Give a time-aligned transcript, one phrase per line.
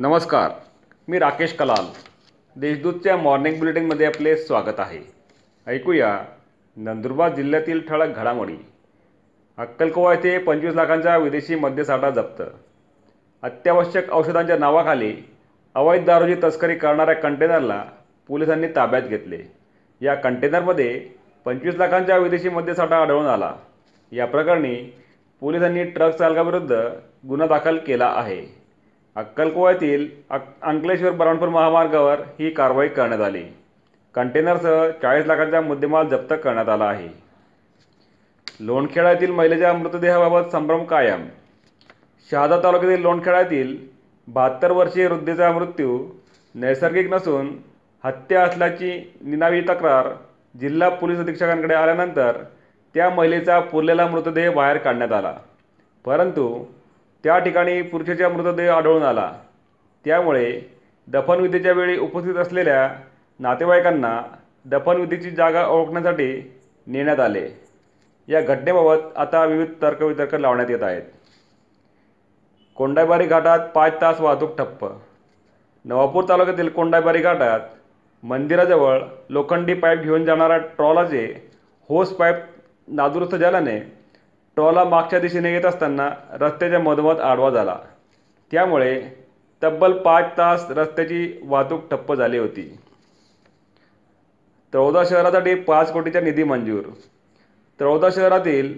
[0.00, 0.50] नमस्कार
[1.08, 1.84] मी राकेश कलाल.
[2.56, 4.98] देशदूतच्या मॉर्निंग बुलेटिनमध्ये आपले स्वागत आहे.
[5.66, 6.24] ऐकूया
[6.76, 8.56] नंदुरबार जिल्ह्यातील ठळक घडामोडी.
[9.58, 12.42] अक्कलकोवा येथे पंचवीस लाखांचा विदेशी मद्यसाठा जप्त.
[13.42, 15.16] अत्यावश्यक औषधांच्या नावाखाली
[15.74, 17.84] अवैध दारूची तस्करी करणाऱ्या कंटेनरला
[18.28, 19.38] पोलिसांनी ताब्यात घेतले.
[20.00, 21.08] या कंटेनरमध्ये
[21.44, 23.54] पंचवीस लाखांचा विदेशी मद्यसाठा आढळून आला.
[24.12, 25.02] या प्रकरणी
[25.40, 26.72] पोलिसांनी ट्रक चालकाविरुद्ध
[27.28, 28.57] गुन्हा दाखल केला आहे.
[29.16, 33.42] अक्कलकोवातील अक अंकलेश्वर बरणपूर महामार्गावर ही कारवाई करण्यात आली.
[34.14, 37.08] कंटेनरसह चाळीस लाखांचा मुद्देमाल जप्त करण्यात आला आहे.
[38.60, 41.26] लोणखेडा येथील महिलेच्या मृतदेहाबाबत संभ्रम कायम.
[42.30, 43.76] शहादा तालुक्यातील लोणखेडा येथील
[44.28, 46.08] बहात्तर वर्षीय वृद्धेचा मृत्यू
[46.54, 47.56] नैसर्गिक नसून
[48.04, 50.08] हत्या असल्याची निनावी तक्रार
[50.60, 52.42] जिल्हा पोलीस अधीक्षकांकडे आल्यानंतर
[52.94, 55.38] त्या महिलेचा पुरलेला मृतदेह बाहेर काढण्यात आला.
[56.04, 56.64] परंतु
[57.24, 59.32] त्या ठिकाणी पुरुषाचा मृतदेह आढळून आला.
[60.04, 60.60] त्यामुळे
[61.08, 62.88] दफनविधीच्या वेळी उपस्थित असलेल्या
[63.40, 64.20] नातेवाईकांना
[64.64, 67.48] दफनविधीची जागा ओळखण्यासाठी नेण्यात आले.
[68.28, 71.02] या घटनेबाबत आता विविध तर्कवितर्क लावण्यात येत आहेत.
[72.76, 74.86] कोंडाईबारी घाटात पाच तास वाहतूक ठप्प.
[75.84, 77.60] नवापूर तालुक्यातील कोंडाईबारी घाटात
[78.22, 81.50] मंदिराजवळ लोखंडी पाईप घेऊन जाणाऱ्या ट्रॉलाचे
[81.88, 82.36] होस पाईप
[82.88, 83.97] नादुरुस्त झाल्याने
[84.58, 86.08] ट्रॉला मागच्या दिशेने येत असताना
[86.40, 87.76] रस्त्याच्या मधोमध आडवा झाला.
[88.52, 89.00] त्यामुळे
[89.62, 92.62] तब्बल पाच तास रस्त्याची वाहतूक ठप्प झाली होती.
[94.72, 96.88] तळोदा शहरासाठी पाच कोटीचा निधी मंजूर.
[97.80, 98.72] तळोदा शहरातील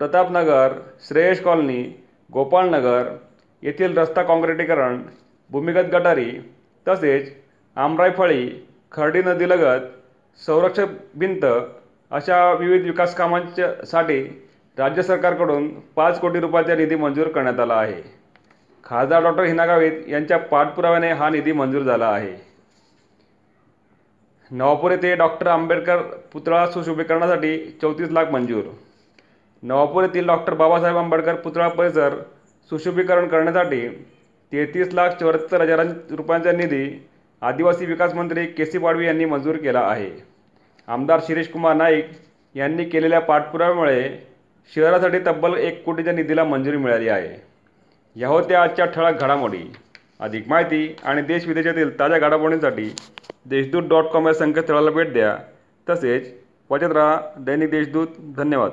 [0.00, 1.82] प्रतापनगर श्रेयश कॉलनी
[2.32, 3.10] गोपाळनगर
[3.62, 5.02] येथील रस्ता काँक्रिटीकरण
[5.50, 6.30] भूमिगत गटारी
[6.88, 7.32] तसेच
[7.76, 8.48] आमराईफळी
[8.92, 9.90] खर्डी नदीलगत
[10.46, 11.44] संरक्षक भिंत
[12.10, 14.22] अशा विविध विकास कामांच्यासाठी
[14.78, 18.00] राज्य सरकारकडून पाच कोटी रुपयाचा निधी मंजूर करण्यात आला आहे.
[18.84, 22.32] खासदार डॉक्टर हिना गावित यांच्या पाठपुराव्याने हा निधी मंजूर झाला आहे.
[24.50, 26.02] नवापूर येथे डॉक्टर आंबेडकर
[26.32, 28.64] पुतळा सुशोभीकरणासाठी चौतीस लाख मंजूर.
[29.62, 32.14] नवापूर येथील डॉक्टर बाबासाहेब आंबेडकर पुतळा परिसर
[32.70, 33.88] सुशोभीकरण करण्यासाठी
[34.52, 36.86] तेहतीस लाख चौऱ्याहत्तर हजार रुपयांचा निधी
[37.42, 40.10] आदिवासी विकास मंत्री के सी पाडवी यांनी मंजूर केला आहे.
[40.88, 42.10] आमदार शिरीष कुमार नाईक
[42.54, 44.33] यांनी केलेल्या पाठपुराव्यामुळे
[44.76, 47.42] शहरासाठी तब्बल एक कोटीच्या निधीला मंजुरी मिळाली आहे.
[48.16, 49.72] ह्या होत्या आजच्या ठळक घडामोडी.
[50.20, 52.94] अधिक माहिती आणि देशविदेशातील ताज्या घडामोडींसाठी
[53.46, 55.38] देशदूत डॉट कॉम या संकेतस्थळाला भेट द्या.
[55.90, 56.34] तसेच
[56.70, 57.20] वाचत राहा.
[57.38, 58.08] दैनिक देशदूत.
[58.36, 58.70] धन्यवाद.